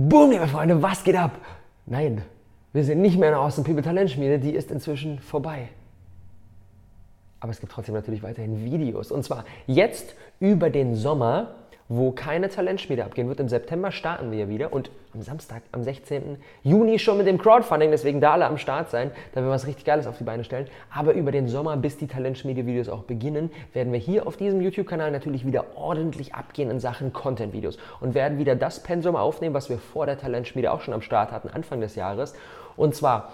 [0.00, 1.40] Boom, liebe Freunde, was geht ab?
[1.84, 2.22] Nein,
[2.72, 5.70] wir sind nicht mehr in der Awesome People Talentschmiede, die ist inzwischen vorbei.
[7.40, 9.10] Aber es gibt trotzdem natürlich weiterhin Videos.
[9.10, 11.56] Und zwar jetzt über den Sommer
[11.88, 13.40] wo keine Talentschmiede abgehen wird.
[13.40, 16.36] Im September starten wir wieder und am Samstag, am 16.
[16.62, 19.84] Juni schon mit dem Crowdfunding, deswegen da alle am Start sein, da wir was richtig
[19.86, 20.66] Geiles auf die Beine stellen.
[20.94, 25.10] Aber über den Sommer, bis die Talentschmiede-Videos auch beginnen, werden wir hier auf diesem YouTube-Kanal
[25.10, 29.78] natürlich wieder ordentlich abgehen in Sachen Content-Videos und werden wieder das Pensum aufnehmen, was wir
[29.78, 32.34] vor der Talentschmiede auch schon am Start hatten, Anfang des Jahres.
[32.76, 33.32] Und zwar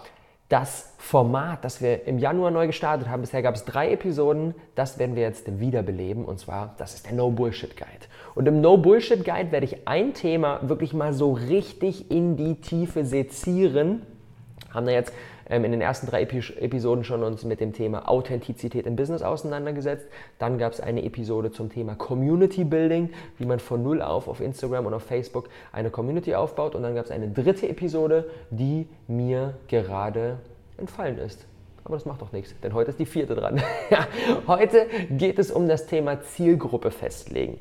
[0.54, 5.00] das Format, das wir im Januar neu gestartet haben, bisher gab es drei Episoden, das
[5.00, 8.06] werden wir jetzt wiederbeleben und zwar, das ist der No Bullshit Guide.
[8.36, 12.60] Und im No Bullshit Guide werde ich ein Thema wirklich mal so richtig in die
[12.60, 14.02] Tiefe sezieren.
[14.72, 15.12] Haben da jetzt
[15.48, 19.22] ähm, in den ersten drei Epi Episoden schon uns mit dem Thema Authentizität im Business
[19.22, 20.06] auseinandergesetzt.
[20.38, 24.40] Dann gab es eine Episode zum Thema Community Building, wie man von null auf auf
[24.40, 26.74] Instagram und auf Facebook eine Community aufbaut.
[26.74, 30.38] Und dann gab es eine dritte Episode, die mir gerade
[30.76, 31.46] entfallen ist.
[31.84, 33.60] Aber das macht doch nichts, denn heute ist die vierte dran.
[34.46, 37.58] heute geht es um das Thema Zielgruppe festlegen.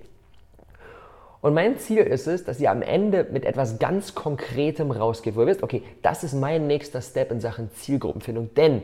[1.43, 5.41] Und mein Ziel ist es, dass ihr am Ende mit etwas ganz Konkretem rausgeht, wo
[5.41, 8.53] ihr wisst, okay, das ist mein nächster Step in Sachen Zielgruppenfindung.
[8.55, 8.81] Denn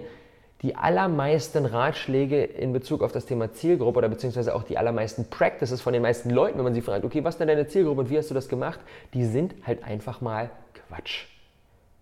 [0.62, 5.80] die allermeisten Ratschläge in Bezug auf das Thema Zielgruppe oder beziehungsweise auch die allermeisten Practices
[5.80, 8.10] von den meisten Leuten, wenn man sie fragt, okay, was ist denn deine Zielgruppe und
[8.10, 8.82] wie hast du das gemacht,
[9.14, 10.50] die sind halt einfach mal
[10.90, 11.28] Quatsch.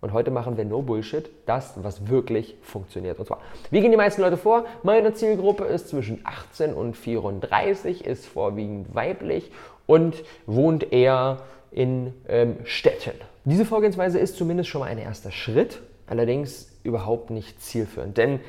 [0.02, 3.20] Und heute machen wir No Bullshit, das, was wirklich funktioniert.
[3.20, 4.66] Und zwar, wie gehen die meisten Leute vor?
[4.82, 9.52] Meine Zielgruppe ist zwischen 18 und 34, ist vorwiegend weiblich
[9.88, 11.40] und wohnt eher
[11.72, 13.20] in ähm, Städten.
[13.46, 18.18] Diese Vorgehensweise ist zumindest schon mal ein erster Schritt, allerdings überhaupt nicht zielführend.
[18.18, 18.40] Denn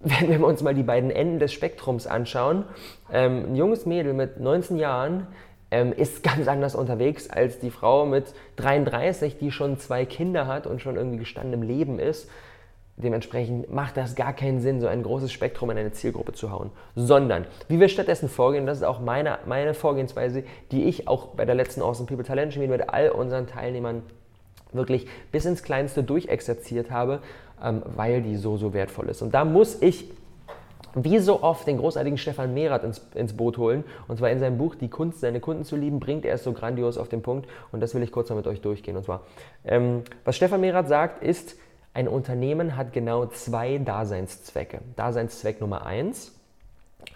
[0.00, 2.64] wenn wir uns mal die beiden Enden des Spektrums anschauen,
[3.12, 5.26] ähm, ein junges Mädel mit 19 Jahren
[5.70, 10.66] ähm, ist ganz anders unterwegs als die Frau mit 33, die schon zwei Kinder hat
[10.66, 12.30] und schon irgendwie gestanden im Leben ist.
[13.00, 16.70] Dementsprechend macht das gar keinen Sinn, so ein großes Spektrum in eine Zielgruppe zu hauen.
[16.96, 20.42] Sondern, wie wir stattdessen vorgehen, das ist auch meine, meine Vorgehensweise,
[20.72, 24.02] die ich auch bei der letzten Awesome People Talent Chemie mit all unseren Teilnehmern
[24.72, 27.20] wirklich bis ins Kleinste durchexerziert habe,
[27.62, 29.22] ähm, weil die so, so wertvoll ist.
[29.22, 30.10] Und da muss ich
[30.94, 33.84] wie so oft den großartigen Stefan Mehrath ins, ins, Boot holen.
[34.08, 36.52] Und zwar in seinem Buch Die Kunst, seine Kunden zu lieben, bringt er es so
[36.52, 37.48] grandios auf den Punkt.
[37.70, 38.96] Und das will ich kurz mal mit euch durchgehen.
[38.96, 39.22] Und zwar,
[39.64, 41.56] ähm, was Stefan Mehrath sagt, ist,
[41.94, 44.80] ein Unternehmen hat genau zwei Daseinszwecke.
[44.96, 46.32] Daseinszweck Nummer eins,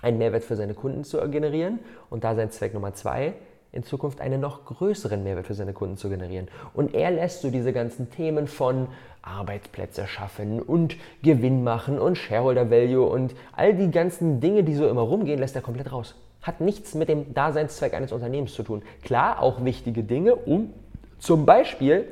[0.01, 1.79] einen Mehrwert für seine Kunden zu generieren.
[2.11, 3.35] Und Daseinszweck Nummer zwei,
[3.73, 6.49] in Zukunft einen noch größeren Mehrwert für seine Kunden zu generieren.
[6.75, 8.89] Und er lässt so diese ganzen Themen von
[9.23, 14.89] Arbeitsplätze schaffen und Gewinn machen und Shareholder Value und all die ganzen Dinge, die so
[14.89, 16.15] immer rumgehen, lässt er komplett raus.
[16.43, 18.83] Hat nichts mit dem Daseinszweck eines Unternehmens zu tun.
[19.05, 20.73] Klar, auch wichtige Dinge, um
[21.19, 22.09] zum Beispiel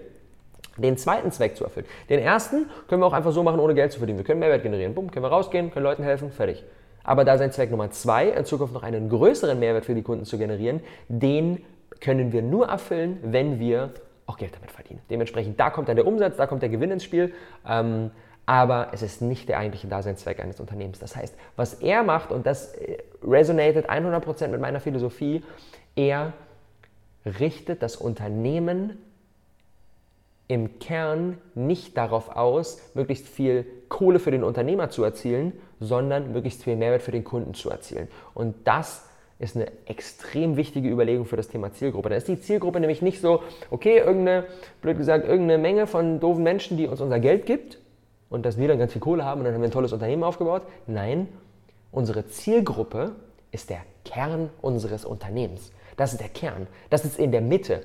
[0.77, 1.87] den zweiten Zweck zu erfüllen.
[2.09, 4.19] Den ersten können wir auch einfach so machen, ohne Geld zu verdienen.
[4.19, 4.95] Wir können Mehrwert generieren.
[4.95, 6.65] Bumm, können wir rausgehen, können Leuten helfen, fertig.
[7.03, 10.25] Aber da sein Zweck Nummer zwei, in Zukunft noch einen größeren Mehrwert für die Kunden
[10.25, 11.63] zu generieren, den
[12.01, 13.91] können wir nur erfüllen, wenn wir
[14.27, 15.01] auch Geld damit verdienen.
[15.11, 17.33] Dementsprechend, da kommt dann der Umsatz, da kommt der Gewinn ins Spiel.
[17.69, 18.11] Ähm,
[18.47, 20.99] aber es ist nicht der eigentliche Daseinszweck eines Unternehmens.
[20.99, 25.45] Das heißt, was er macht, und das äh, resonated 100% mit meiner Philosophie,
[25.95, 26.33] er
[27.25, 28.99] richtet das Unternehmen
[30.50, 36.65] im Kern nicht darauf aus, möglichst viel Kohle für den Unternehmer zu erzielen, sondern möglichst
[36.65, 38.09] viel Mehrwert für den Kunden zu erzielen.
[38.34, 39.06] Und das
[39.39, 42.09] ist eine extrem wichtige Überlegung für das Thema Zielgruppe.
[42.09, 44.44] Da ist die Zielgruppe nämlich nicht so, okay, irgendeine,
[44.83, 47.78] blöd gesagt, irgendeine Menge von doofen Menschen, die uns unser Geld gibt
[48.28, 50.25] und dass wir dann ganz viel Kohle haben und dann haben wir ein tolles Unternehmen
[50.25, 50.62] aufgebaut.
[50.89, 51.28] Nein,
[51.93, 53.12] unsere Zielgruppe
[53.53, 55.71] ist der Kern unseres Unternehmens.
[55.97, 56.66] Das ist der Kern.
[56.91, 57.83] Das ist in der Mitte.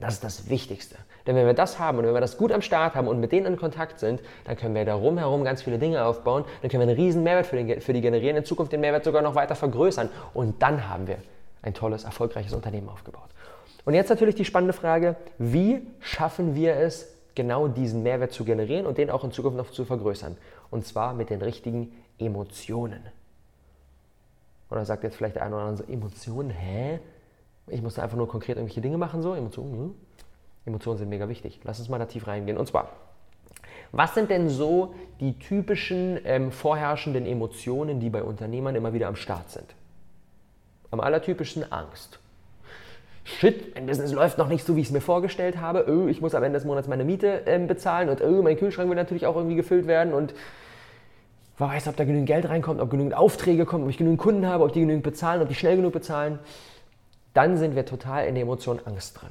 [0.00, 0.96] Das ist das Wichtigste.
[1.26, 3.32] Denn wenn wir das haben und wenn wir das gut am Start haben und mit
[3.32, 6.86] denen in Kontakt sind, dann können wir darum herum ganz viele Dinge aufbauen, dann können
[6.86, 9.34] wir einen riesen Mehrwert für, den, für die generieren, in Zukunft den Mehrwert sogar noch
[9.34, 11.18] weiter vergrößern und dann haben wir
[11.62, 13.30] ein tolles, erfolgreiches Unternehmen aufgebaut.
[13.84, 18.86] Und jetzt natürlich die spannende Frage, wie schaffen wir es, genau diesen Mehrwert zu generieren
[18.86, 20.36] und den auch in Zukunft noch zu vergrößern?
[20.70, 23.00] Und zwar mit den richtigen Emotionen.
[24.70, 27.00] Oder sagt jetzt vielleicht der eine oder andere so, Emotionen, hä?
[27.68, 29.94] Ich muss einfach nur konkret irgendwelche Dinge machen, so, Emotionen, hm?
[30.64, 31.60] Emotionen sind mega wichtig.
[31.64, 32.56] Lass uns mal da tief reingehen.
[32.56, 32.90] Und zwar,
[33.90, 39.16] was sind denn so die typischen ähm, vorherrschenden Emotionen, die bei Unternehmern immer wieder am
[39.16, 39.74] Start sind?
[40.90, 42.18] Am allertypischsten Angst.
[43.24, 45.86] Shit, mein Business läuft noch nicht so, wie ich es mir vorgestellt habe.
[45.88, 48.88] Oh, ich muss am Ende des Monats meine Miete ähm, bezahlen und oh, mein Kühlschrank
[48.88, 50.34] will natürlich auch irgendwie gefüllt werden und
[51.56, 54.46] wer weiß, ob da genügend Geld reinkommt, ob genügend Aufträge kommen, ob ich genügend Kunden
[54.46, 56.40] habe, ob die genügend bezahlen, ob die schnell genug bezahlen.
[57.32, 59.30] Dann sind wir total in der Emotion Angst drin.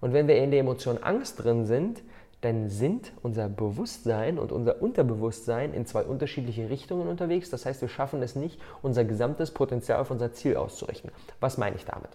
[0.00, 2.02] Und wenn wir in der Emotion Angst drin sind,
[2.40, 7.50] dann sind unser Bewusstsein und unser Unterbewusstsein in zwei unterschiedliche Richtungen unterwegs.
[7.50, 11.10] Das heißt, wir schaffen es nicht, unser gesamtes Potenzial auf unser Ziel auszurichten.
[11.40, 12.10] Was meine ich damit?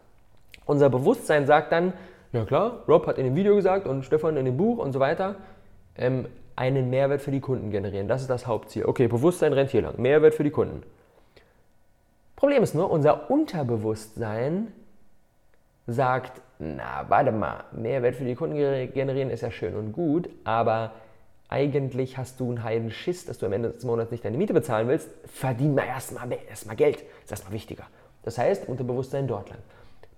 [0.66, 1.92] Unser Bewusstsein sagt dann,
[2.32, 5.00] ja klar, Rob hat in dem Video gesagt und Stefan in dem Buch und so
[5.00, 5.36] weiter,
[5.98, 8.08] ähm, einen Mehrwert für die Kunden generieren.
[8.08, 8.86] Das ist das Hauptziel.
[8.86, 9.96] Okay, Bewusstsein rennt hier lang.
[10.00, 10.84] Mehrwert für die Kunden.
[12.38, 14.72] Problem ist nur, unser Unterbewusstsein
[15.88, 20.92] sagt, na, warte mal, Mehrwert für die Kunden generieren ist ja schön und gut, aber
[21.50, 24.54] eigentlich hast du einen heiden Schiss, dass du am Ende des Monats nicht deine Miete
[24.54, 26.98] bezahlen willst, verdien mal erstmal erst Geld.
[26.98, 27.84] Das ist erstmal wichtiger.
[28.24, 29.60] Das heißt, Unterbewusstsein dort lang.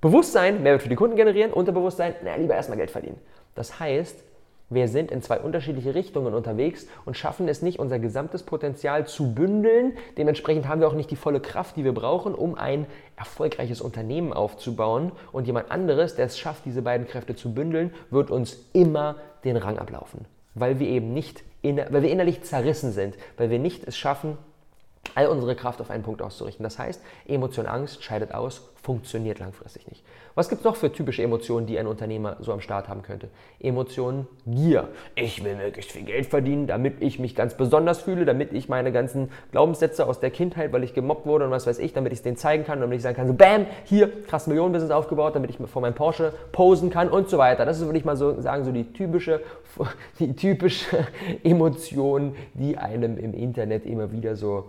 [0.01, 3.19] Bewusstsein, Mehrwert für die Kunden generieren, Unterbewusstsein, na, lieber erstmal Geld verdienen.
[3.55, 4.23] Das heißt,
[4.69, 9.33] wir sind in zwei unterschiedliche Richtungen unterwegs und schaffen es nicht, unser gesamtes Potenzial zu
[9.33, 9.93] bündeln.
[10.17, 14.33] Dementsprechend haben wir auch nicht die volle Kraft, die wir brauchen, um ein erfolgreiches Unternehmen
[14.33, 15.11] aufzubauen.
[15.31, 19.55] Und jemand anderes, der es schafft, diese beiden Kräfte zu bündeln, wird uns immer den
[19.55, 20.25] Rang ablaufen.
[20.55, 24.37] Weil wir eben nicht, weil wir innerlich zerrissen sind, weil wir nicht es schaffen,
[25.13, 26.63] all unsere Kraft auf einen Punkt auszurichten.
[26.63, 30.03] Das heißt, Emotion Angst scheidet aus, funktioniert langfristig nicht.
[30.35, 33.29] Was gibt es noch für typische Emotionen, die ein Unternehmer so am Start haben könnte?
[33.59, 34.89] Emotionen Gier.
[35.15, 38.91] Ich will möglichst viel Geld verdienen, damit ich mich ganz besonders fühle, damit ich meine
[38.91, 42.19] ganzen Glaubenssätze aus der Kindheit, weil ich gemobbt wurde und was weiß ich, damit ich
[42.19, 45.49] es denen zeigen kann, damit ich sagen kann, so bam, hier, krass Millionenbusiness aufgebaut, damit
[45.49, 47.65] ich vor meinem Porsche posen kann und so weiter.
[47.65, 49.41] Das ist, würde ich mal so sagen, so die typische,
[50.19, 51.07] die typische
[51.43, 54.65] Emotion, die einem im Internet immer wieder so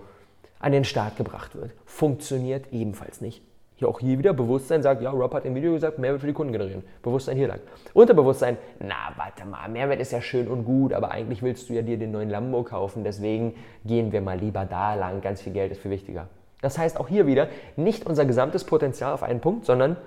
[0.58, 1.72] an den Start gebracht wird.
[1.84, 3.42] Funktioniert ebenfalls nicht.
[3.78, 6.32] Hier auch hier wieder Bewusstsein sagt, ja, Rob hat im Video gesagt, Mehrwert für die
[6.32, 6.82] Kunden generieren.
[7.02, 7.60] Bewusstsein hier lang.
[7.92, 11.82] Unterbewusstsein, na, warte mal, Mehrwert ist ja schön und gut, aber eigentlich willst du ja
[11.82, 15.72] dir den neuen Lambo kaufen, deswegen gehen wir mal lieber da lang, ganz viel Geld
[15.72, 16.28] ist viel wichtiger.
[16.62, 19.98] Das heißt auch hier wieder, nicht unser gesamtes Potenzial auf einen Punkt, sondern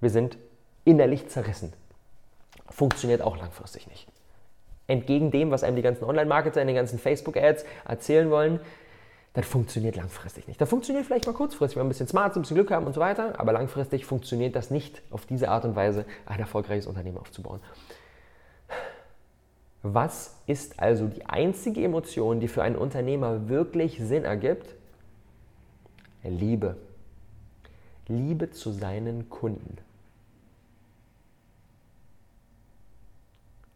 [0.00, 0.38] wir sind
[0.86, 1.74] innerlich zerrissen.
[2.70, 4.08] Funktioniert auch langfristig nicht.
[4.86, 8.60] Entgegen dem, was einem die ganzen Online-Marketer in den ganzen Facebook-Ads erzählen wollen,
[9.32, 10.60] das funktioniert langfristig nicht.
[10.60, 12.86] Das funktioniert vielleicht mal kurzfristig, wenn wir ein bisschen smart sind, ein bisschen Glück haben
[12.86, 16.86] und so weiter, aber langfristig funktioniert das nicht, auf diese Art und Weise ein erfolgreiches
[16.86, 17.60] Unternehmen aufzubauen.
[19.82, 24.74] Was ist also die einzige Emotion, die für einen Unternehmer wirklich Sinn ergibt?
[26.22, 26.76] Liebe.
[28.08, 29.78] Liebe zu seinen Kunden.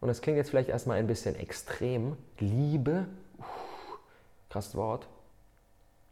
[0.00, 2.16] Und das klingt jetzt vielleicht erstmal ein bisschen extrem.
[2.38, 3.06] Liebe,
[3.38, 3.46] uff,
[4.50, 5.08] krasses Wort.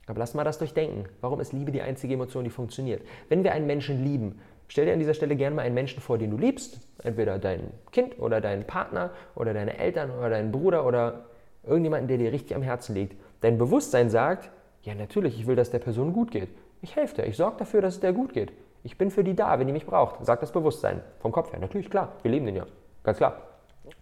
[0.06, 1.06] Aber lass mal das durchdenken.
[1.20, 3.02] Warum ist Liebe die einzige Emotion, die funktioniert?
[3.28, 6.18] Wenn wir einen Menschen lieben, stell dir an dieser Stelle gerne mal einen Menschen vor,
[6.18, 6.80] den du liebst.
[7.02, 11.26] Entweder dein Kind oder deinen Partner oder deine Eltern oder deinen Bruder oder
[11.64, 13.16] irgendjemanden, der dir richtig am Herzen liegt.
[13.40, 14.50] Dein Bewusstsein sagt,
[14.82, 16.48] ja natürlich, ich will, dass der Person gut geht.
[16.80, 18.52] Ich helfe dir, ich sorge dafür, dass es der gut geht.
[18.82, 21.00] Ich bin für die da, wenn die mich braucht, sagt das Bewusstsein.
[21.20, 22.66] Vom Kopf her, natürlich, klar, wir lieben den ja.
[23.04, 23.42] Ganz klar.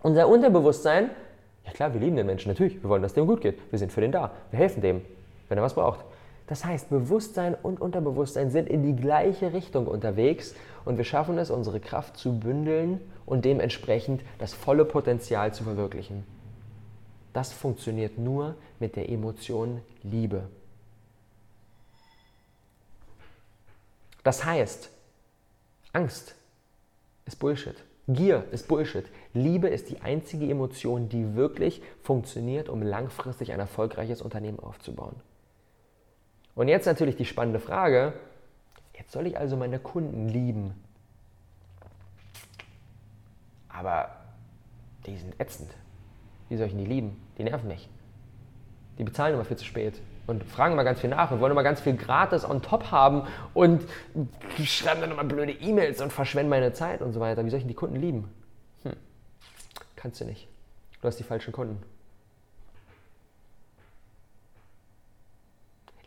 [0.03, 1.11] Unser Unterbewusstsein,
[1.67, 3.59] ja klar, wir lieben den Menschen, natürlich, wir wollen, dass dem gut geht.
[3.71, 5.03] Wir sind für den da, wir helfen dem
[5.51, 6.07] wenn er was braucht.
[6.47, 10.55] Das heißt, Bewusstsein und Unterbewusstsein sind in die gleiche Richtung unterwegs
[10.85, 16.25] und wir schaffen es, unsere Kraft zu bündeln und dementsprechend das volle Potenzial zu verwirklichen.
[17.33, 20.49] Das funktioniert nur mit der Emotion Liebe.
[24.25, 24.91] Das heißt,
[25.93, 26.35] Angst
[27.27, 27.77] ist Bullshit.
[28.09, 29.05] Gier ist Bullshit.
[29.35, 35.15] Liebe ist die einzige Emotion, die wirklich funktioniert, um langfristig ein erfolgreiches Unternehmen aufzubauen.
[36.55, 38.13] Und jetzt natürlich die spannende Frage,
[38.95, 40.75] jetzt soll ich also meine Kunden lieben.
[43.69, 44.11] Aber
[45.07, 45.71] die sind ätzend.
[46.49, 47.17] Wie soll ich die lieben?
[47.39, 47.89] Die nerven mich.
[48.99, 51.63] Die bezahlen immer viel zu spät und fragen immer ganz viel nach und wollen immer
[51.63, 53.83] ganz viel gratis on top haben und
[54.65, 57.45] schreiben dann immer blöde E-Mails und verschwenden meine Zeit und so weiter.
[57.45, 58.31] Wie soll ich die Kunden lieben?
[58.83, 58.93] Hm.
[59.97, 60.49] Kannst du nicht.
[61.01, 61.83] Du hast die falschen Kunden.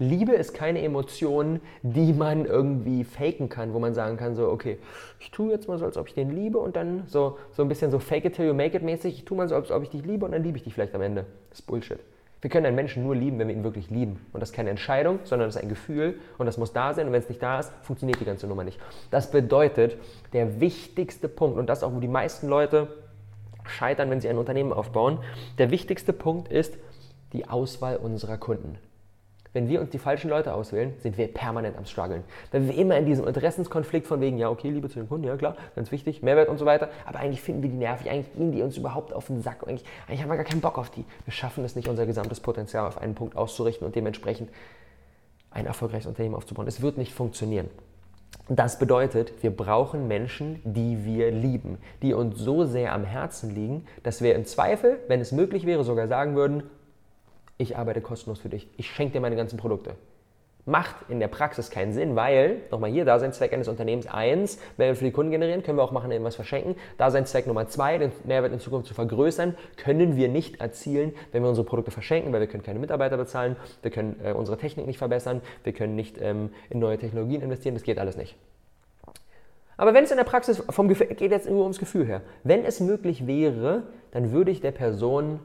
[0.09, 4.77] Liebe ist keine Emotion, die man irgendwie faken kann, wo man sagen kann, so, okay,
[5.19, 7.69] ich tue jetzt mal so, als ob ich den liebe und dann so, so ein
[7.69, 9.83] bisschen so fake it till you make it mäßig, ich tue mal so, als ob
[9.83, 11.25] ich dich liebe und dann liebe ich dich vielleicht am Ende.
[11.49, 11.99] Das ist Bullshit.
[12.41, 14.19] Wir können einen Menschen nur lieben, wenn wir ihn wirklich lieben.
[14.33, 17.07] Und das ist keine Entscheidung, sondern das ist ein Gefühl und das muss da sein.
[17.07, 18.81] Und wenn es nicht da ist, funktioniert die ganze Nummer nicht.
[19.11, 19.97] Das bedeutet,
[20.33, 22.89] der wichtigste Punkt, und das auch, wo die meisten Leute
[23.65, 25.19] scheitern, wenn sie ein Unternehmen aufbauen,
[25.57, 26.77] der wichtigste Punkt ist
[27.31, 28.77] die Auswahl unserer Kunden.
[29.53, 32.23] Wenn wir uns die falschen Leute auswählen, sind wir permanent am struggeln.
[32.51, 35.37] Wenn wir immer in diesem Interessenskonflikt von wegen, ja, okay, Liebe zu den Kunden, ja
[35.37, 38.51] klar, ganz wichtig, Mehrwert und so weiter, aber eigentlich finden wir die nervig, eigentlich gehen
[38.51, 41.05] die uns überhaupt auf den Sack, eigentlich, eigentlich haben wir gar keinen Bock auf die.
[41.25, 44.49] Wir schaffen es nicht, unser gesamtes Potenzial auf einen Punkt auszurichten und dementsprechend
[45.51, 46.67] ein erfolgreiches Unternehmen aufzubauen.
[46.67, 47.69] Es wird nicht funktionieren.
[48.49, 53.85] Das bedeutet, wir brauchen Menschen, die wir lieben, die uns so sehr am Herzen liegen,
[54.01, 56.63] dass wir im Zweifel, wenn es möglich wäre, sogar sagen würden,
[57.63, 59.95] ich arbeite kostenlos für dich, ich schenke dir meine ganzen Produkte.
[60.65, 64.95] Macht in der Praxis keinen Sinn, weil, nochmal hier, Daseinszweck eines Unternehmens 1, wenn wir
[64.95, 66.77] für die Kunden generieren, können wir auch machen, irgendwas verschenken.
[66.97, 71.49] Daseinszweck Nummer 2, den Mehrwert in Zukunft zu vergrößern, können wir nicht erzielen, wenn wir
[71.49, 74.99] unsere Produkte verschenken, weil wir können keine Mitarbeiter bezahlen, wir können äh, unsere Technik nicht
[74.99, 78.37] verbessern, wir können nicht ähm, in neue Technologien investieren, das geht alles nicht.
[79.75, 82.63] Aber wenn es in der Praxis vom Gefühl, geht jetzt nur ums Gefühl her, wenn
[82.63, 85.41] es möglich wäre, dann würde ich der Person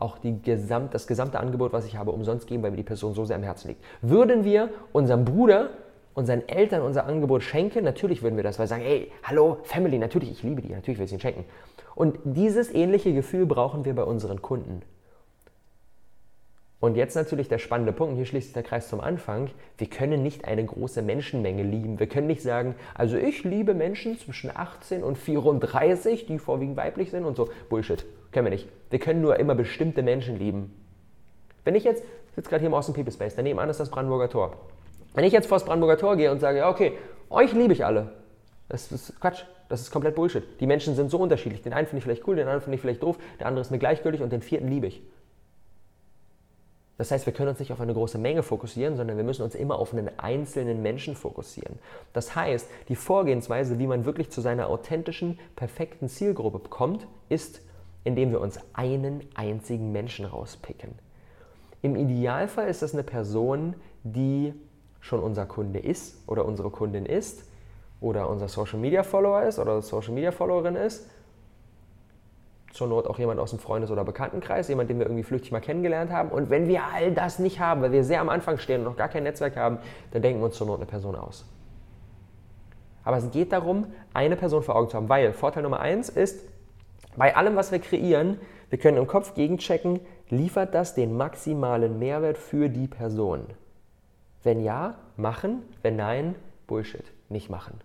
[0.00, 3.14] auch die Gesamt, das gesamte Angebot, was ich habe, umsonst geben, weil mir die Person
[3.14, 3.84] so sehr am Herzen liegt.
[4.02, 5.70] Würden wir unserem Bruder,
[6.14, 9.98] unseren Eltern unser Angebot schenken, natürlich würden wir das, weil wir sagen, hey, hallo, Family,
[9.98, 11.44] natürlich, ich liebe die, natürlich will ich ihnen schenken.
[11.94, 14.82] Und dieses ähnliche Gefühl brauchen wir bei unseren Kunden.
[16.80, 19.50] Und jetzt natürlich der spannende Punkt, hier schließt sich der Kreis zum Anfang.
[19.76, 22.00] Wir können nicht eine große Menschenmenge lieben.
[22.00, 27.10] Wir können nicht sagen, also ich liebe Menschen zwischen 18 und 34, die vorwiegend weiblich
[27.10, 27.50] sind und so.
[27.68, 28.06] Bullshit.
[28.32, 28.66] Können wir nicht.
[28.88, 30.74] Wir können nur immer bestimmte Menschen lieben.
[31.64, 33.90] Wenn ich jetzt, ich sitze gerade hier im Austin People Space, daneben an ist das
[33.90, 34.56] Brandenburger Tor.
[35.12, 36.92] Wenn ich jetzt vor das Brandenburger Tor gehe und sage, ja, okay,
[37.28, 38.12] euch liebe ich alle,
[38.70, 39.42] das ist Quatsch.
[39.68, 40.42] Das ist komplett Bullshit.
[40.60, 41.62] Die Menschen sind so unterschiedlich.
[41.62, 43.70] Den einen finde ich vielleicht cool, den anderen finde ich vielleicht doof, der andere ist
[43.70, 45.02] mir gleichgültig und den vierten liebe ich.
[47.00, 49.54] Das heißt, wir können uns nicht auf eine große Menge fokussieren, sondern wir müssen uns
[49.54, 51.78] immer auf einen einzelnen Menschen fokussieren.
[52.12, 57.62] Das heißt, die Vorgehensweise, wie man wirklich zu seiner authentischen, perfekten Zielgruppe kommt, ist,
[58.04, 60.90] indem wir uns einen einzigen Menschen rauspicken.
[61.80, 64.52] Im Idealfall ist das eine Person, die
[65.00, 67.44] schon unser Kunde ist oder unsere Kundin ist
[68.02, 71.08] oder unser Social Media Follower ist oder Social Media Followerin ist
[72.72, 75.60] zur Not auch jemand aus dem Freundes- oder Bekanntenkreis, jemand, den wir irgendwie flüchtig mal
[75.60, 76.30] kennengelernt haben.
[76.30, 78.96] Und wenn wir all das nicht haben, weil wir sehr am Anfang stehen und noch
[78.96, 79.78] gar kein Netzwerk haben,
[80.12, 81.44] dann denken wir uns zur Not eine Person aus.
[83.04, 86.44] Aber es geht darum, eine Person vor Augen zu haben, weil Vorteil Nummer eins ist,
[87.16, 92.38] bei allem, was wir kreieren, wir können im Kopf gegenchecken, liefert das den maximalen Mehrwert
[92.38, 93.46] für die Person?
[94.42, 96.36] Wenn ja, machen, wenn nein,
[96.66, 97.80] Bullshit, nicht machen.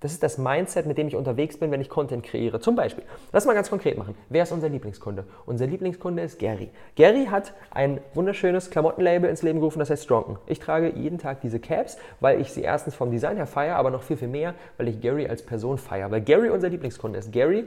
[0.00, 2.60] Das ist das Mindset, mit dem ich unterwegs bin, wenn ich Content kreiere.
[2.60, 4.14] Zum Beispiel, lass mal ganz konkret machen.
[4.28, 5.24] Wer ist unser Lieblingskunde?
[5.46, 6.68] Unser Lieblingskunde ist Gary.
[6.96, 10.36] Gary hat ein wunderschönes Klamottenlabel ins Leben gerufen, das heißt Stronken.
[10.46, 13.90] Ich trage jeden Tag diese Caps, weil ich sie erstens vom Design her feiere, aber
[13.90, 16.10] noch viel, viel mehr, weil ich Gary als Person feiere.
[16.10, 17.32] Weil Gary unser Lieblingskunde ist.
[17.32, 17.66] Gary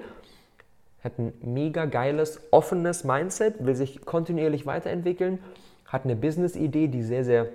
[1.03, 5.39] hat ein mega geiles, offenes Mindset, will sich kontinuierlich weiterentwickeln,
[5.85, 7.47] hat eine Business-Idee, die sehr, sehr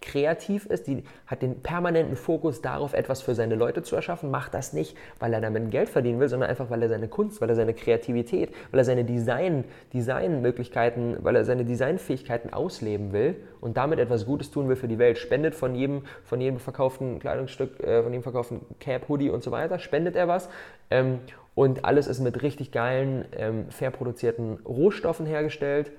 [0.00, 4.54] kreativ ist, die hat den permanenten Fokus darauf, etwas für seine Leute zu erschaffen, macht
[4.54, 7.48] das nicht, weil er damit Geld verdienen will, sondern einfach, weil er seine Kunst, weil
[7.48, 13.76] er seine Kreativität, weil er seine Design, Designmöglichkeiten, weil er seine Designfähigkeiten ausleben will und
[13.76, 15.18] damit etwas Gutes tun will für die Welt.
[15.18, 19.50] Spendet von jedem, von jedem verkauften Kleidungsstück, äh, von jedem verkauften Cap, Hoodie und so
[19.50, 20.48] weiter, spendet er was.
[20.90, 21.20] Ähm,
[21.54, 25.92] und alles ist mit richtig geilen, ähm, fair produzierten Rohstoffen hergestellt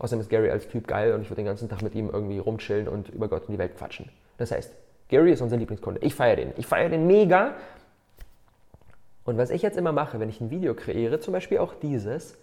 [0.00, 2.38] Außerdem ist Gary als Typ geil und ich würde den ganzen Tag mit ihm irgendwie
[2.38, 4.08] rumchillen und über Gott und die Welt quatschen.
[4.38, 4.72] Das heißt,
[5.08, 6.00] Gary ist unser Lieblingskunde.
[6.02, 6.52] Ich feiere den.
[6.56, 7.54] Ich feiere den mega.
[9.24, 12.38] Und was ich jetzt immer mache, wenn ich ein Video kreiere, zum Beispiel auch dieses,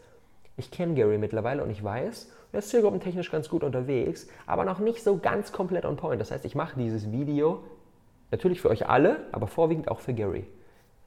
[0.56, 4.78] ich kenne Gary mittlerweile und ich weiß, er ist zielgruppentechnisch ganz gut unterwegs, aber noch
[4.78, 6.22] nicht so ganz komplett on point.
[6.22, 7.64] Das heißt, ich mache dieses Video
[8.30, 10.46] natürlich für euch alle, aber vorwiegend auch für Gary.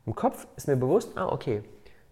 [0.04, 1.62] Im Kopf ist mir bewusst, ah, okay,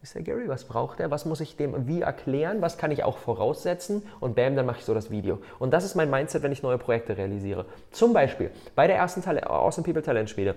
[0.02, 3.02] ist der Gary, was braucht er, was muss ich dem wie erklären, was kann ich
[3.04, 5.38] auch voraussetzen und bam, dann mache ich so das Video.
[5.58, 7.66] Und das ist mein Mindset, wenn ich neue Projekte realisiere.
[7.90, 10.54] Zum Beispiel bei der ersten Tal Awesome People Talent Schmiede.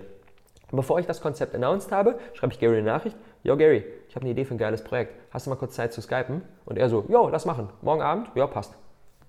[0.70, 4.24] Bevor ich das Konzept announced habe, schreibe ich Gary eine Nachricht, yo Gary, ich habe
[4.24, 6.42] eine Idee für ein geiles Projekt, hast du mal kurz Zeit zu skypen?
[6.64, 8.74] Und er so, yo, lass machen, morgen Abend, ja, passt.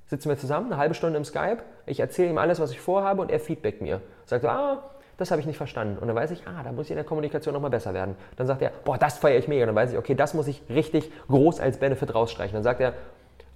[0.06, 3.22] Sitzen wir zusammen, eine halbe Stunde im Skype, ich erzähle ihm alles, was ich vorhabe
[3.22, 4.00] und er feedbackt mir.
[4.26, 4.84] Sagt so, ah,
[5.18, 5.98] das habe ich nicht verstanden.
[6.00, 8.16] Und dann weiß ich, ah, da muss ich in der Kommunikation nochmal besser werden.
[8.36, 9.64] Dann sagt er, boah, das feiere ich mega.
[9.64, 12.54] Und dann weiß ich, okay, das muss ich richtig groß als Benefit rausstreichen.
[12.54, 12.94] Dann sagt er,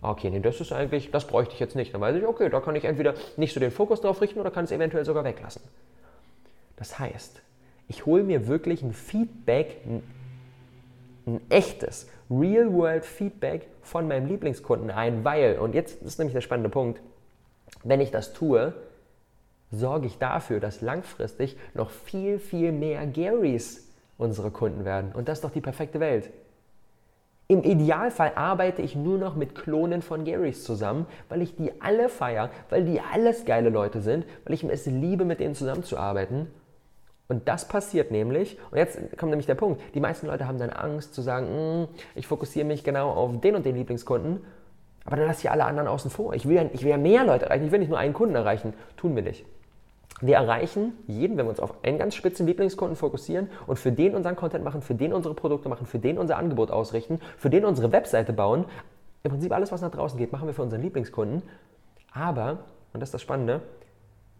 [0.02, 1.94] okay, nee, das ist eigentlich, das bräuchte ich jetzt nicht.
[1.94, 4.52] Dann weiß ich, okay, da kann ich entweder nicht so den Fokus drauf richten oder
[4.52, 5.64] kann es eventuell sogar weglassen.
[6.76, 7.42] Das heißt,
[7.88, 10.04] ich hole mir wirklich ein Feedback, ein,
[11.26, 17.02] ein echtes, Real-World-Feedback von meinem Lieblingskunden ein, weil, und jetzt ist nämlich der spannende Punkt,
[17.84, 18.74] wenn ich das tue,
[19.72, 25.12] sorge ich dafür, dass langfristig noch viel, viel mehr Garys unsere Kunden werden.
[25.14, 26.30] Und das ist doch die perfekte Welt.
[27.50, 32.10] Im Idealfall arbeite ich nur noch mit Klonen von Garys zusammen, weil ich die alle
[32.10, 36.48] feiere, weil die alles geile Leute sind, weil ich es liebe, mit denen zusammenzuarbeiten.
[37.30, 40.70] Und das passiert nämlich, und jetzt kommt nämlich der Punkt, die meisten Leute haben dann
[40.70, 44.42] Angst zu sagen, hm, ich fokussiere mich genau auf den und den Lieblingskunden,
[45.06, 46.34] aber dann lasse ich alle anderen außen vor.
[46.34, 48.74] Ich will, ich will ja mehr Leute erreichen, ich will nicht nur einen Kunden erreichen.
[48.98, 49.46] Tun wir nicht.
[50.20, 54.16] Wir erreichen jeden, wenn wir uns auf einen ganz spitzen Lieblingskunden fokussieren und für den
[54.16, 57.66] unseren Content machen, für den unsere Produkte machen, für den unser Angebot ausrichten, für den
[57.66, 58.66] unsere Webseite bauen.
[59.24, 61.44] Im Prinzip alles, was nach draußen geht, machen wir für unseren Lieblingskunden.
[62.12, 62.60] Aber,
[62.94, 63.62] und das ist das Spannende,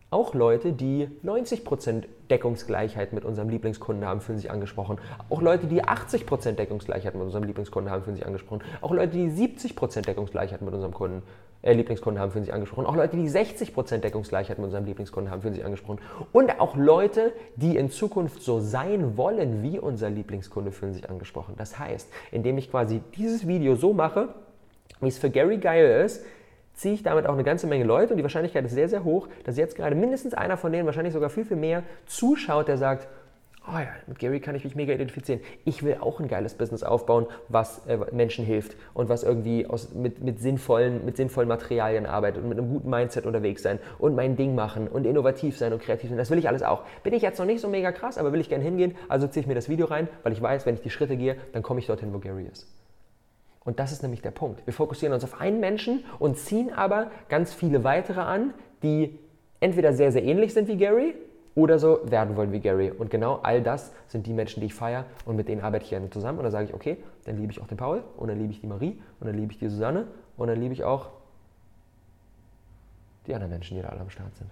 [0.10, 5.00] auch Leute, die 90% Deckungsgleichheit mit unserem Lieblingskunden haben, fühlen sich angesprochen.
[5.30, 8.62] Auch Leute, die 80% Deckungsgleichheit mit unserem Lieblingskunden haben, fühlen sich angesprochen.
[8.82, 11.24] Auch Leute, die 70% Deckungsgleichheit mit unserem Kunden,
[11.62, 12.86] äh, Lieblingskunden haben, fühlen sich angesprochen.
[12.86, 16.00] Auch Leute, die 60% Deckungsgleichheit mit unserem Lieblingskunden haben, fühlen sich angesprochen.
[16.32, 21.56] Und auch Leute, die in Zukunft so sein wollen wie unser Lieblingskunde, fühlen sich angesprochen.
[21.58, 24.30] Das heißt, indem ich quasi dieses Video so mache,
[25.02, 26.24] wie es für Gary geil ist,
[26.78, 29.28] ziehe ich damit auch eine ganze Menge Leute und die Wahrscheinlichkeit ist sehr, sehr hoch,
[29.44, 33.08] dass jetzt gerade mindestens einer von denen, wahrscheinlich sogar viel, viel mehr, zuschaut, der sagt,
[33.68, 35.42] oh ja, mit Gary kann ich mich mega identifizieren.
[35.66, 39.94] Ich will auch ein geiles Business aufbauen, was äh, Menschen hilft und was irgendwie aus,
[39.94, 44.16] mit, mit, sinnvollen, mit sinnvollen Materialien arbeitet und mit einem guten Mindset unterwegs sein und
[44.16, 46.18] mein Ding machen und innovativ sein und kreativ sein.
[46.18, 46.84] Das will ich alles auch.
[47.04, 49.42] Bin ich jetzt noch nicht so mega krass, aber will ich gerne hingehen, also ziehe
[49.42, 51.80] ich mir das Video rein, weil ich weiß, wenn ich die Schritte gehe, dann komme
[51.80, 52.68] ich dorthin, wo Gary ist.
[53.68, 54.66] Und das ist nämlich der Punkt.
[54.66, 59.20] Wir fokussieren uns auf einen Menschen und ziehen aber ganz viele weitere an, die
[59.60, 61.16] entweder sehr, sehr ähnlich sind wie Gary
[61.54, 62.92] oder so werden wollen wie Gary.
[62.92, 65.90] Und genau all das sind die Menschen, die ich feiere und mit denen arbeite ich
[65.90, 66.38] gerne zusammen.
[66.38, 66.96] Und dann sage ich, okay,
[67.26, 69.52] dann liebe ich auch den Paul und dann liebe ich die Marie und dann liebe
[69.52, 70.08] ich die Susanne
[70.38, 71.10] und dann liebe ich auch
[73.26, 74.50] die anderen Menschen, die da alle am Start sind.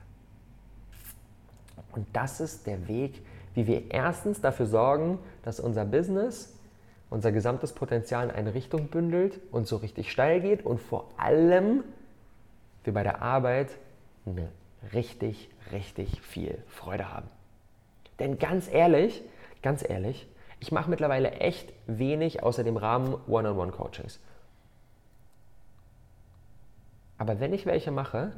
[1.94, 6.52] Und das ist der Weg, wie wir erstens dafür sorgen, dass unser Business
[7.10, 11.84] unser gesamtes Potenzial in eine Richtung bündelt und so richtig steil geht und vor allem
[12.84, 13.70] wir bei der Arbeit
[14.26, 14.50] eine
[14.94, 17.28] richtig, richtig viel Freude haben.
[18.20, 19.24] Denn ganz ehrlich,
[19.62, 20.28] ganz ehrlich,
[20.60, 24.20] ich mache mittlerweile echt wenig außer dem Rahmen One-on-One-Coachings.
[27.18, 28.34] Aber wenn ich welche mache,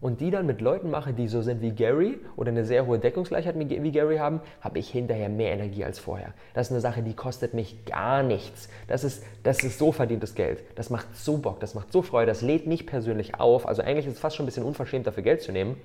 [0.00, 2.98] und die dann mit Leuten mache, die so sind wie Gary oder eine sehr hohe
[2.98, 6.34] Deckungsgleichheit wie Gary haben, habe ich hinterher mehr Energie als vorher.
[6.54, 8.68] Das ist eine Sache, die kostet mich gar nichts.
[8.86, 10.62] Das ist, das ist so verdientes Geld.
[10.76, 13.66] Das macht so Bock, das macht so Freude, das lädt mich persönlich auf.
[13.66, 15.76] Also eigentlich ist es fast schon ein bisschen unverschämt, dafür Geld zu nehmen.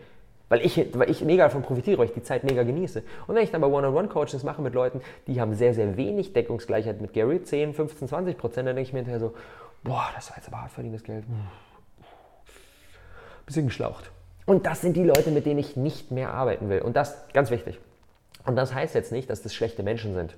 [0.50, 3.02] Weil ich, weil ich mega davon profitiere, weil ich die Zeit mega genieße.
[3.26, 7.02] Und wenn ich dann aber One-on-One-Coachings mache mit Leuten, die haben sehr, sehr wenig Deckungsgleichheit
[7.02, 9.34] mit Gary, 10, 15, 20 Prozent, dann denke ich mir hinterher so,
[9.84, 11.24] boah, das war jetzt aber hart verdientes Geld
[13.46, 14.12] bisschen geschlaucht.
[14.46, 16.82] Und das sind die Leute, mit denen ich nicht mehr arbeiten will.
[16.82, 17.80] Und das, ganz wichtig.
[18.46, 20.36] Und das heißt jetzt nicht, dass das schlechte Menschen sind.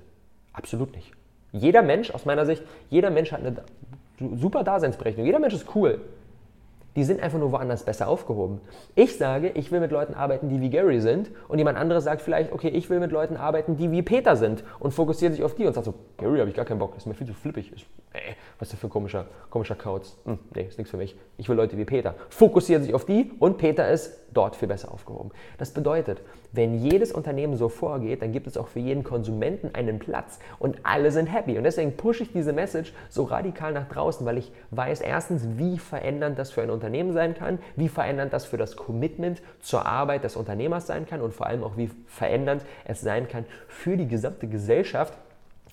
[0.52, 1.12] Absolut nicht.
[1.52, 3.56] Jeder Mensch, aus meiner Sicht, jeder Mensch hat eine
[4.36, 5.26] super Daseinsberechnung.
[5.26, 6.00] Jeder Mensch ist cool.
[6.96, 8.60] Die sind einfach nur woanders besser aufgehoben.
[8.94, 11.30] Ich sage, ich will mit Leuten arbeiten, die wie Gary sind.
[11.46, 14.64] Und jemand anderes sagt vielleicht, okay, ich will mit Leuten arbeiten, die wie Peter sind.
[14.80, 17.06] Und fokussiert sich auf die und sagt so, Gary habe ich gar keinen Bock, ist
[17.06, 17.70] mir viel zu flippig.
[17.70, 20.16] Ist, ey, was ist das für ein komischer, komischer Kauz?
[20.24, 21.14] Hm, nee, ist nichts für mich.
[21.36, 22.14] Ich will Leute wie Peter.
[22.30, 25.30] Fokussiert sich auf die und Peter ist dort viel besser aufgehoben.
[25.58, 29.98] Das bedeutet, wenn jedes Unternehmen so vorgeht, dann gibt es auch für jeden Konsumenten einen
[29.98, 31.56] Platz und alle sind happy.
[31.58, 35.78] Und deswegen pushe ich diese Message so radikal nach draußen, weil ich weiß erstens, wie
[35.78, 40.24] verändernd das für ein Unternehmen sein kann, wie verändernd das für das Commitment zur Arbeit
[40.24, 44.08] des Unternehmers sein kann und vor allem auch, wie verändernd es sein kann für die
[44.08, 45.14] gesamte Gesellschaft,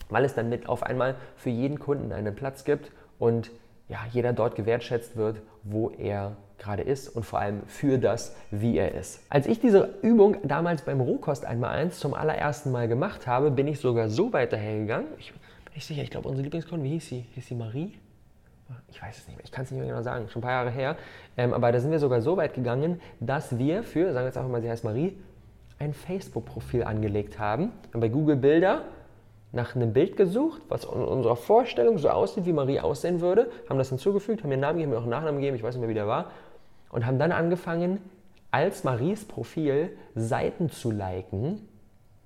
[0.09, 3.51] weil es dann mit auf einmal für jeden Kunden einen Platz gibt und
[3.87, 8.77] ja, jeder dort gewertschätzt wird, wo er gerade ist und vor allem für das, wie
[8.77, 9.21] er ist.
[9.29, 13.67] Als ich diese Übung damals beim Rohkost einmal eins zum allerersten Mal gemacht habe, bin
[13.67, 15.07] ich sogar so weit dahergegangen.
[15.19, 15.41] Ich bin
[15.75, 17.25] nicht sicher, ich glaube, unsere Lieblingskundin, wie hieß sie?
[17.33, 17.93] Hieß sie Marie?
[18.87, 20.51] Ich weiß es nicht mehr, ich kann es nicht mehr genau sagen, schon ein paar
[20.51, 20.95] Jahre her.
[21.37, 24.37] Ähm, aber da sind wir sogar so weit gegangen, dass wir für, sagen wir jetzt
[24.37, 25.17] einfach mal, sie heißt Marie,
[25.79, 27.71] ein Facebook-Profil angelegt haben.
[27.91, 28.83] Haben bei Google Bilder
[29.53, 33.77] nach einem Bild gesucht, was in unserer Vorstellung so aussieht, wie Marie aussehen würde, haben
[33.77, 35.89] das hinzugefügt, haben einen Namen gegeben, mir auch einen Nachnamen gegeben, ich weiß nicht mehr,
[35.89, 36.31] wie der war,
[36.89, 37.99] und haben dann angefangen,
[38.49, 41.67] als Maries Profil Seiten zu liken,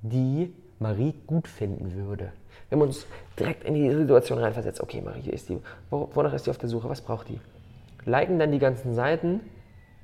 [0.01, 2.31] die Marie gut finden würde.
[2.69, 3.05] Wir haben uns
[3.37, 5.57] direkt in die Situation reinversetzt, okay, Marie, ist die,
[5.89, 7.39] wonach ist die auf der Suche, was braucht die?
[8.05, 9.41] Liken dann die ganzen Seiten,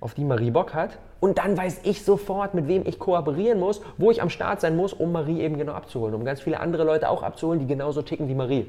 [0.04, 1.00] auf die Marie Bock hat.
[1.22, 4.76] Und dann weiß ich sofort, mit wem ich kooperieren muss, wo ich am Start sein
[4.76, 8.02] muss, um Marie eben genau abzuholen, um ganz viele andere Leute auch abzuholen, die genauso
[8.02, 8.68] ticken wie Marie.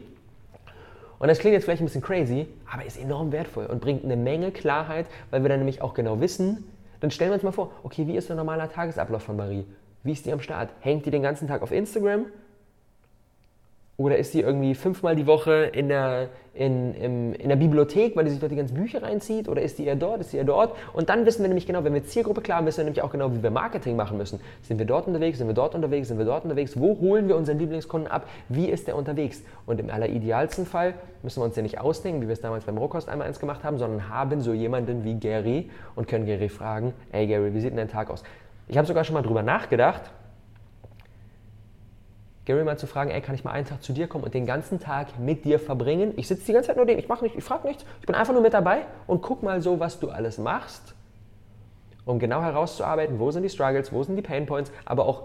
[1.18, 4.16] Und das klingt jetzt vielleicht ein bisschen crazy, aber ist enorm wertvoll und bringt eine
[4.16, 6.70] Menge Klarheit, weil wir dann nämlich auch genau wissen,
[7.00, 9.66] dann stellen wir uns mal vor, okay, wie ist der normaler Tagesablauf von Marie?
[10.04, 10.70] Wie ist die am Start?
[10.80, 12.26] Hängt die den ganzen Tag auf Instagram?
[13.96, 18.24] Oder ist sie irgendwie fünfmal die Woche in der, in, in, in der Bibliothek, weil
[18.24, 19.48] sie sich dort die ganzen Bücher reinzieht?
[19.48, 20.74] Oder ist die eher dort, ist sie eher dort?
[20.94, 23.12] Und dann wissen wir nämlich genau, wenn wir Zielgruppe klar haben, wissen wir nämlich auch
[23.12, 24.40] genau, wie wir Marketing machen müssen.
[24.62, 26.78] Sind wir dort unterwegs, sind wir dort unterwegs, sind wir dort unterwegs?
[26.78, 28.26] Wo holen wir unseren Lieblingskunden ab?
[28.48, 29.44] Wie ist der unterwegs?
[29.64, 32.78] Und im alleridealsten Fall müssen wir uns ja nicht ausdenken, wie wir es damals beim
[32.78, 36.94] Rohkost einmal eins gemacht haben, sondern haben so jemanden wie Gary und können Gary fragen,
[37.12, 38.24] ey Gary, wie sieht denn dein Tag aus?
[38.66, 40.10] Ich habe sogar schon mal drüber nachgedacht,
[42.44, 44.44] Gary mal zu fragen, ey, kann ich mal einen Tag zu dir kommen und den
[44.44, 46.12] ganzen Tag mit dir verbringen?
[46.16, 48.14] Ich sitze die ganze Zeit nur dem, ich mache nicht, ich frage nichts, ich bin
[48.14, 50.94] einfach nur mit dabei und guck mal so, was du alles machst,
[52.04, 55.22] um genau herauszuarbeiten, wo sind die Struggles, wo sind die Pain Points, aber auch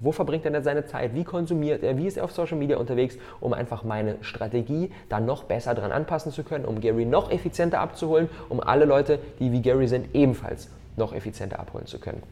[0.00, 1.14] wo verbringt er denn seine Zeit?
[1.14, 1.96] Wie konsumiert er?
[1.96, 5.90] Wie ist er auf Social Media unterwegs, um einfach meine Strategie dann noch besser dran
[5.90, 10.14] anpassen zu können, um Gary noch effizienter abzuholen, um alle Leute, die wie Gary sind,
[10.14, 12.22] ebenfalls noch effizienter abholen zu können.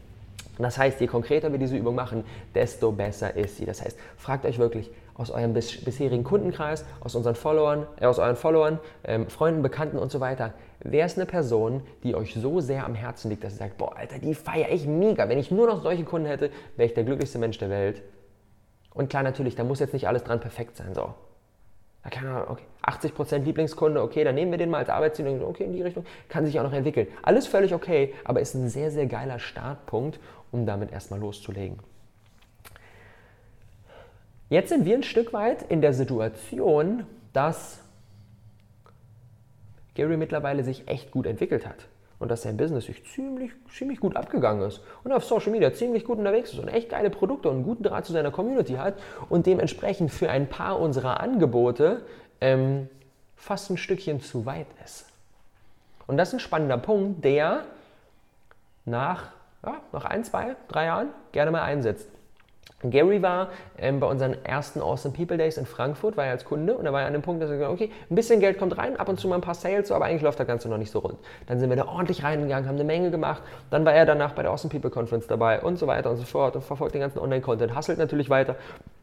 [0.57, 3.65] Das heißt, je konkreter wir diese Übung machen, desto besser ist sie.
[3.65, 8.19] Das heißt, fragt euch wirklich aus eurem bis, bisherigen Kundenkreis, aus unseren Followern, äh, aus
[8.19, 12.59] euren Followern, ähm, Freunden, Bekannten und so weiter, wer ist eine Person, die euch so
[12.59, 15.29] sehr am Herzen liegt, dass ihr sagt, boah, Alter, die feiere ich mega.
[15.29, 18.01] Wenn ich nur noch solche Kunden hätte, wäre ich der glücklichste Mensch der Welt.
[18.93, 20.93] Und klar, natürlich, da muss jetzt nicht alles dran perfekt sein.
[20.93, 21.13] So.
[22.11, 25.73] Kann man, okay, 80% Lieblingskunde, okay, dann nehmen wir den mal als Arbeitsziel, okay, in
[25.73, 27.07] die Richtung, kann sich auch noch entwickeln.
[27.23, 30.19] Alles völlig okay, aber ist ein sehr, sehr geiler Startpunkt,
[30.51, 31.79] um damit erstmal loszulegen.
[34.49, 37.81] Jetzt sind wir ein Stück weit in der Situation, dass
[39.95, 41.87] Gary mittlerweile sich echt gut entwickelt hat
[42.19, 46.05] und dass sein Business sich ziemlich, ziemlich gut abgegangen ist und auf Social Media ziemlich
[46.05, 48.95] gut unterwegs ist und echt geile Produkte und einen guten Draht zu seiner Community hat
[49.29, 52.01] und dementsprechend für ein paar unserer Angebote
[52.41, 52.89] ähm,
[53.35, 55.07] fast ein Stückchen zu weit ist.
[56.07, 57.63] Und das ist ein spannender Punkt, der
[58.85, 59.31] nach,
[59.63, 62.07] ja, nach ein, zwei, drei Jahren gerne mal einsetzt.
[62.83, 66.75] Gary war ähm, bei unseren ersten Awesome People Days in Frankfurt, war er als Kunde
[66.75, 68.57] und da war er an dem Punkt, dass er gesagt hat, okay, ein bisschen Geld
[68.57, 70.77] kommt rein, ab und zu mal ein paar Sales, aber eigentlich läuft das Ganze noch
[70.77, 71.17] nicht so rund.
[71.47, 74.43] Dann sind wir da ordentlich reingegangen, haben eine Menge gemacht, dann war er danach bei
[74.43, 77.19] der Awesome People Conference dabei und so weiter und so fort und verfolgt den ganzen
[77.19, 78.55] Online-Content, hustelt natürlich weiter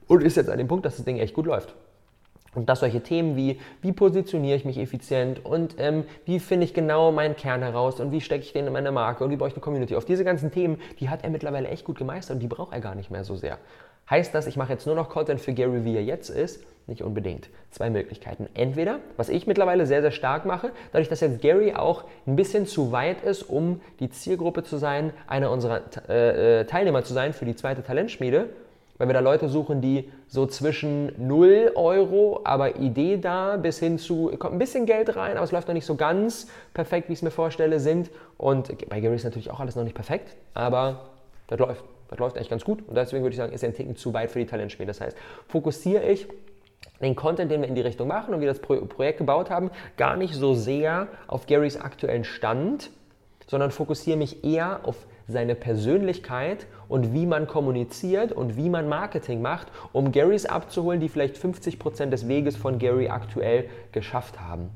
[0.06, 1.74] und ist jetzt an dem Punkt, dass das Ding echt gut läuft.
[2.54, 6.74] Und dass solche Themen wie, wie positioniere ich mich effizient und ähm, wie finde ich
[6.74, 9.48] genau meinen Kern heraus und wie stecke ich den in meine Marke und wie baue
[9.48, 10.04] ich eine Community auf.
[10.04, 12.94] Diese ganzen Themen, die hat er mittlerweile echt gut gemeistert und die braucht er gar
[12.94, 13.58] nicht mehr so sehr.
[14.10, 16.62] Heißt das, ich mache jetzt nur noch Content für Gary, wie er jetzt ist?
[16.86, 17.48] Nicht unbedingt.
[17.70, 18.48] Zwei Möglichkeiten.
[18.54, 22.66] Entweder, was ich mittlerweile sehr, sehr stark mache, dadurch, dass jetzt Gary auch ein bisschen
[22.66, 27.32] zu weit ist, um die Zielgruppe zu sein, einer unserer äh, äh Teilnehmer zu sein
[27.32, 28.50] für die zweite Talentschmiede,
[29.02, 33.98] weil wir da Leute suchen, die so zwischen 0 Euro, aber Idee da, bis hin
[33.98, 37.14] zu, kommt ein bisschen Geld rein, aber es läuft noch nicht so ganz perfekt, wie
[37.14, 38.12] ich es mir vorstelle, sind.
[38.38, 41.06] Und bei Gary ist natürlich auch alles noch nicht perfekt, aber
[41.48, 41.84] das läuft.
[42.10, 44.30] Das läuft eigentlich ganz gut und deswegen würde ich sagen, ist ein Ticken zu weit
[44.30, 44.86] für die Talentspiele.
[44.86, 45.16] Das heißt,
[45.48, 46.28] fokussiere ich
[47.00, 49.72] den Content, den wir in die Richtung machen und wie wir das Projekt gebaut haben,
[49.96, 52.90] gar nicht so sehr auf Garys aktuellen Stand,
[53.48, 54.94] sondern fokussiere mich eher auf
[55.28, 61.08] seine Persönlichkeit und wie man kommuniziert und wie man Marketing macht, um Garys abzuholen, die
[61.08, 64.70] vielleicht 50% des Weges von Gary aktuell geschafft haben.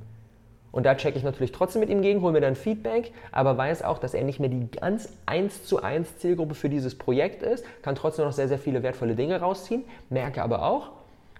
[0.76, 3.82] Und da checke ich natürlich trotzdem mit ihm gegen, hole mir dann Feedback, aber weiß
[3.82, 7.64] auch, dass er nicht mehr die ganz 1 zu 1 Zielgruppe für dieses Projekt ist,
[7.80, 10.90] kann trotzdem noch sehr, sehr viele wertvolle Dinge rausziehen, merke aber auch,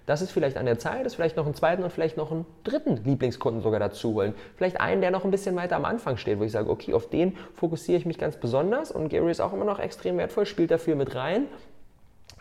[0.07, 2.45] dass es vielleicht an der Zeit ist, vielleicht noch einen zweiten und vielleicht noch einen
[2.63, 4.33] dritten Lieblingskunden sogar dazu holen.
[4.55, 7.09] Vielleicht einen, der noch ein bisschen weiter am Anfang steht, wo ich sage, okay, auf
[7.09, 10.71] den fokussiere ich mich ganz besonders und Gary ist auch immer noch extrem wertvoll, spielt
[10.71, 11.47] dafür mit rein.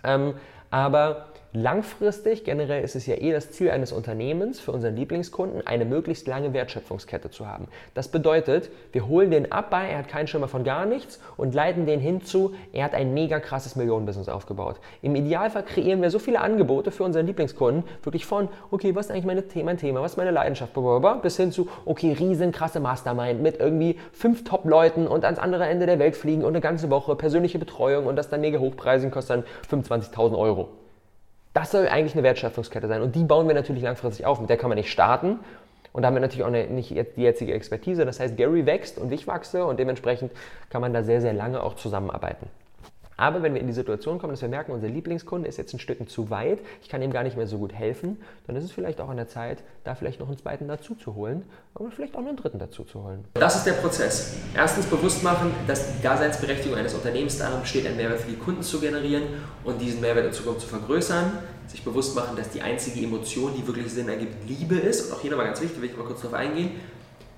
[0.05, 0.35] Ähm,
[0.71, 5.85] aber Langfristig, generell ist es ja eh das Ziel eines Unternehmens für unseren Lieblingskunden, eine
[5.85, 7.69] möglichst lange Wertschöpfungskette zu haben.
[7.95, 11.55] Das bedeutet, wir holen den ab bei, er hat keinen Schimmer von gar nichts und
[11.55, 14.81] leiten den hinzu, er hat ein mega krasses Millionenbusiness aufgebaut.
[15.01, 19.13] Im Idealfall kreieren wir so viele Angebote für unseren Lieblingskunden, wirklich von, okay, was ist
[19.13, 19.25] eigentlich
[19.65, 20.73] mein Thema, was ist meine Leidenschaft,
[21.23, 25.99] bis hin zu, okay, riesenkrasse Mastermind mit irgendwie fünf Top-Leuten und ans andere Ende der
[25.99, 29.83] Welt fliegen und eine ganze Woche persönliche Betreuung und das dann mega hochpreisig kostet dann
[29.83, 30.69] 25.000 Euro.
[31.57, 33.01] Das soll eigentlich eine Wertschöpfungskette sein.
[33.01, 34.39] Und die bauen wir natürlich langfristig auf.
[34.41, 35.41] Mit der kann man nicht starten.
[35.95, 38.05] Und da haben wir natürlich auch eine, nicht die jetzige Expertise.
[38.05, 40.33] Das heißt, Gary wächst und ich wachse und dementsprechend
[40.69, 42.47] kann man da sehr, sehr lange auch zusammenarbeiten.
[43.17, 45.79] Aber wenn wir in die Situation kommen, dass wir merken, unser Lieblingskunde ist jetzt ein
[45.79, 48.73] Stück zu weit, ich kann ihm gar nicht mehr so gut helfen, dann ist es
[48.73, 52.15] vielleicht auch an der Zeit, da vielleicht noch einen zweiten dazu zu holen und vielleicht
[52.15, 53.25] auch noch einen dritten dazu zu holen.
[53.35, 54.35] Das ist der Prozess.
[54.55, 58.63] Erstens bewusst machen, dass die Daseinsberechtigung eines Unternehmens darin besteht, einen Mehrwert für die Kunden
[58.63, 59.23] zu generieren
[59.65, 61.33] und diesen Mehrwert in Zukunft zu vergrößern.
[61.69, 65.07] Sich bewusst machen, dass die einzige Emotion, die wirklich Sinn ergibt, Liebe ist.
[65.07, 66.71] Und auch hier nochmal ganz wichtig, will ich mal kurz darauf eingehen.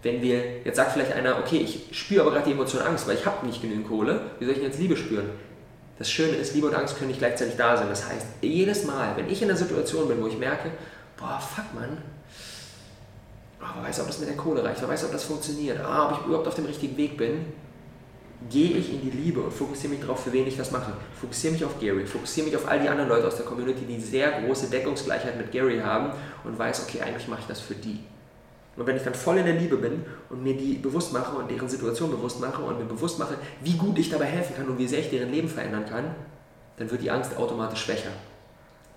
[0.03, 3.17] Wenn wir, jetzt sagt vielleicht einer, okay, ich spüre aber gerade die Emotion Angst, weil
[3.17, 5.31] ich habe nicht genügend Kohle, wie soll ich denn jetzt Liebe spüren?
[5.99, 7.89] Das Schöne ist, Liebe und Angst können nicht gleichzeitig da sein.
[7.89, 10.71] Das heißt, jedes Mal, wenn ich in einer Situation bin, wo ich merke,
[11.17, 11.99] boah, fuck man,
[13.61, 16.07] oh, wer weiß, ob das mit der Kohle reicht, wer weiß, ob das funktioniert, ah,
[16.07, 17.47] ob ich überhaupt auf dem richtigen Weg bin,
[18.49, 20.93] gehe ich in die Liebe und fokussiere mich darauf, für wen ich das mache.
[21.21, 24.01] Fokussiere mich auf Gary, fokussiere mich auf all die anderen Leute aus der Community, die
[24.01, 26.13] sehr große Deckungsgleichheit mit Gary haben
[26.45, 27.99] und weiß, okay, eigentlich mache ich das für die.
[28.79, 31.51] Und wenn ich dann voll in der Liebe bin und mir die bewusst mache und
[31.51, 34.79] deren Situation bewusst mache und mir bewusst mache, wie gut ich dabei helfen kann und
[34.79, 36.15] wie sehr ich deren Leben verändern kann,
[36.77, 38.11] dann wird die Angst automatisch schwächer.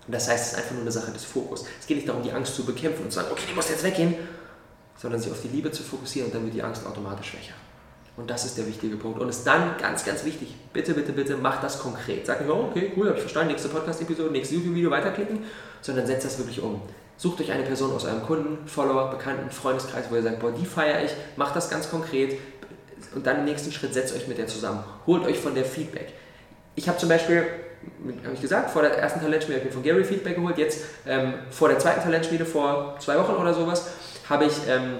[0.06, 1.64] Und das heißt, es ist einfach nur eine Sache des Fokus.
[1.80, 3.82] Es geht nicht darum, die Angst zu bekämpfen und zu sagen, okay, die muss jetzt
[3.82, 4.14] weggehen,
[4.96, 7.54] sondern sich auf die Liebe zu fokussieren und dann wird die Angst automatisch schwächer.
[8.16, 9.18] Und das ist der wichtige Punkt.
[9.20, 12.26] Und ist dann ganz, ganz wichtig, bitte, bitte, bitte, mach das konkret.
[12.26, 15.44] Sag nicht, oh, okay, cool, habe ich verstanden, nächste Podcast-Episode, nächstes YouTube-Video, weiterklicken,
[15.80, 16.82] sondern setzt das wirklich um.
[17.22, 20.66] Sucht euch eine Person aus eurem Kunden, Follower, Bekannten, Freundeskreis, wo ihr sagt, boah, die
[20.66, 22.36] feiere ich, macht das ganz konkret
[23.14, 24.82] und dann im nächsten Schritt setzt euch mit der zusammen.
[25.06, 26.14] Holt euch von der Feedback.
[26.74, 27.46] Ich habe zum Beispiel,
[28.24, 30.80] habe ich gesagt, vor der ersten Talentschmiede habe ich mir von Gary Feedback geholt, jetzt
[31.06, 33.86] ähm, vor der zweiten Talentschmiede, vor zwei Wochen oder sowas,
[34.28, 34.94] habe ich ähm,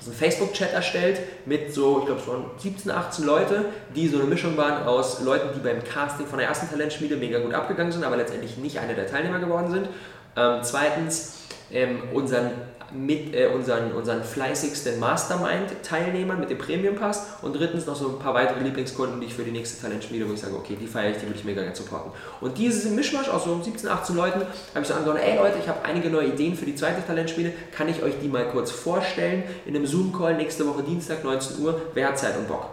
[0.00, 3.64] so einen Facebook-Chat erstellt mit so, ich glaube schon 17, 18 Leute,
[3.96, 7.40] die so eine Mischung waren aus Leuten, die beim Casting von der ersten Talentschmiede mega
[7.40, 9.88] gut abgegangen sind, aber letztendlich nicht eine der Teilnehmer geworden sind.
[10.36, 11.39] Ähm, zweitens
[11.72, 12.50] ähm, unseren,
[12.92, 18.34] mit, äh, unseren, unseren fleißigsten Mastermind-Teilnehmern mit dem Premium-Pass und drittens noch so ein paar
[18.34, 21.18] weitere Lieblingskunden, die ich für die nächste Talentschmiede, wo ich sage, okay, die feiere ich,
[21.18, 22.12] die würde ich mega gerne supporten.
[22.40, 25.68] Und dieses Mischmasch aus so 17, 18 Leuten habe ich so angehauen, ey Leute, ich
[25.68, 29.44] habe einige neue Ideen für die zweite Talentschmiede, kann ich euch die mal kurz vorstellen
[29.66, 32.66] in einem Zoom-Call nächste Woche Dienstag, 19 Uhr, wer hat Zeit und Bock?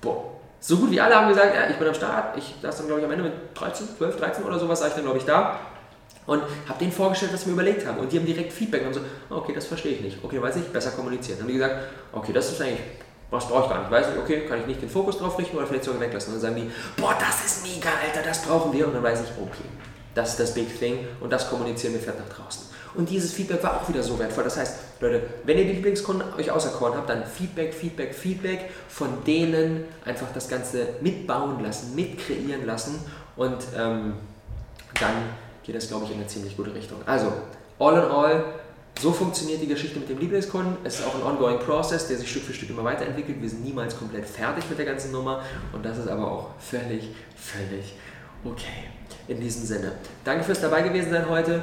[0.00, 0.24] Boah.
[0.60, 3.00] So gut wie alle haben gesagt, ja, ich bin am Start, ich saß dann glaube
[3.00, 5.58] ich am Ende mit 13, 12, 13 oder sowas, war ich dann glaube ich da
[6.28, 7.98] und habe denen vorgestellt, was wir überlegt haben.
[7.98, 10.18] Und die haben direkt Feedback und so, okay, das verstehe ich nicht.
[10.22, 11.38] Okay, weiß ich, besser kommunizieren.
[11.38, 11.76] Dann haben die gesagt,
[12.12, 12.80] okay, das ist eigentlich,
[13.30, 13.90] was brauche ich gar nicht.
[13.90, 16.34] Weiß ich, okay, kann ich nicht den Fokus drauf richten oder vielleicht sogar weglassen.
[16.34, 18.86] Und dann sagen die, boah, das ist mega, Alter, das brauchen wir.
[18.86, 19.64] Und dann weiß ich, okay,
[20.14, 22.64] das ist das Big Thing und das kommunizieren wir fährt nach draußen.
[22.94, 24.44] Und dieses Feedback war auch wieder so wertvoll.
[24.44, 29.24] Das heißt, Leute, wenn ihr die Lieblingskunden euch auserkoren habt, dann Feedback, Feedback, Feedback von
[29.24, 33.00] denen einfach das Ganze mitbauen lassen, mitkreieren lassen
[33.36, 34.14] und ähm,
[35.00, 35.14] dann
[35.68, 36.96] geht das, glaube ich, in eine ziemlich gute Richtung.
[37.04, 37.30] Also,
[37.78, 38.42] all in all,
[38.98, 40.78] so funktioniert die Geschichte mit dem Lieblingskunden.
[40.82, 43.42] Es ist auch ein ongoing Process, der sich Stück für Stück immer weiterentwickelt.
[43.42, 45.42] Wir sind niemals komplett fertig mit der ganzen Nummer
[45.74, 47.94] und das ist aber auch völlig, völlig
[48.44, 48.88] okay.
[49.28, 49.92] In diesem Sinne,
[50.24, 51.62] danke fürs dabei gewesen sein heute.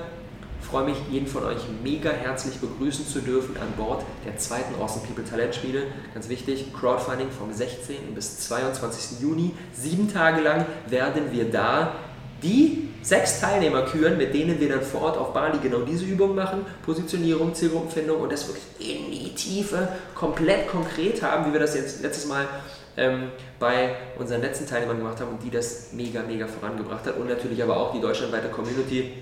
[0.61, 4.75] Ich freue mich, jeden von euch mega herzlich begrüßen zu dürfen an Bord der zweiten
[4.79, 5.87] Awesome People Talent Schmiede.
[6.13, 8.13] Ganz wichtig, Crowdfunding vom 16.
[8.13, 9.19] bis 22.
[9.19, 9.53] Juni.
[9.73, 11.95] Sieben Tage lang werden wir da
[12.43, 16.33] die sechs Teilnehmer küren, mit denen wir dann vor Ort auf Bali genau diese Übung
[16.33, 21.75] machen, Positionierung, Zielgruppenfindung und das wirklich in die Tiefe komplett konkret haben, wie wir das
[21.75, 22.47] jetzt letztes Mal
[22.97, 27.29] ähm, bei unseren letzten Teilnehmern gemacht haben und die das mega, mega vorangebracht hat und
[27.29, 29.13] natürlich aber auch die deutschlandweite Community.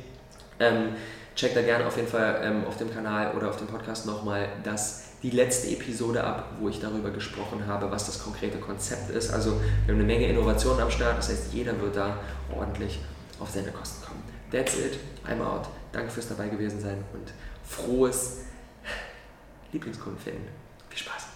[0.60, 0.96] Ähm,
[1.36, 4.48] checkt da gerne auf jeden Fall ähm, auf dem Kanal oder auf dem Podcast nochmal
[4.64, 9.34] das die letzte Episode ab, wo ich darüber gesprochen habe, was das konkrete Konzept ist.
[9.34, 9.52] Also
[9.86, 12.18] wir haben eine Menge Innovationen am Start, das heißt, jeder wird da
[12.56, 13.00] ordentlich
[13.40, 14.24] auf seine Kosten kommen.
[14.52, 15.68] That's it, I'm out.
[15.92, 18.42] Danke fürs dabei gewesen sein und frohes
[19.72, 20.48] Lieblingskunden finden.
[20.90, 21.33] Viel Spaß.